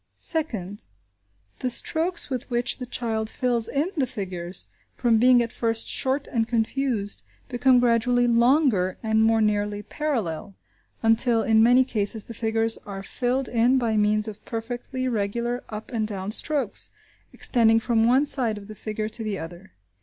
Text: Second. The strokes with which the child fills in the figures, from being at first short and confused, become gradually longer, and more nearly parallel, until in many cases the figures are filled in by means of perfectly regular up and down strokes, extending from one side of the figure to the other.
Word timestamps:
Second. 0.17 0.85
The 1.59 1.69
strokes 1.69 2.27
with 2.27 2.49
which 2.49 2.79
the 2.79 2.87
child 2.87 3.29
fills 3.29 3.67
in 3.67 3.89
the 3.95 4.07
figures, 4.07 4.65
from 4.95 5.19
being 5.19 5.43
at 5.43 5.51
first 5.51 5.87
short 5.87 6.25
and 6.25 6.47
confused, 6.47 7.21
become 7.49 7.79
gradually 7.79 8.25
longer, 8.25 8.97
and 9.03 9.21
more 9.23 9.41
nearly 9.41 9.83
parallel, 9.83 10.55
until 11.03 11.43
in 11.43 11.61
many 11.61 11.83
cases 11.83 12.25
the 12.25 12.33
figures 12.33 12.79
are 12.79 13.03
filled 13.03 13.47
in 13.47 13.77
by 13.77 13.95
means 13.95 14.27
of 14.27 14.43
perfectly 14.43 15.07
regular 15.07 15.63
up 15.69 15.91
and 15.91 16.07
down 16.07 16.31
strokes, 16.31 16.89
extending 17.31 17.79
from 17.79 18.03
one 18.03 18.25
side 18.25 18.57
of 18.57 18.67
the 18.67 18.73
figure 18.73 19.07
to 19.09 19.23
the 19.23 19.37
other. 19.37 19.71